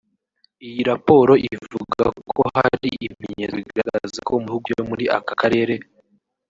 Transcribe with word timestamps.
Iyi 0.67 0.81
raporo 0.89 1.33
ivuga 1.53 2.03
ko 2.29 2.39
hari 2.55 2.87
ibimenyetso 3.05 3.55
bigaragaza 3.61 4.17
ko 4.27 4.31
mu 4.41 4.47
bihugu 4.49 4.65
byo 4.73 4.81
muri 4.89 5.03
aka 5.17 5.33
karere 5.41 5.75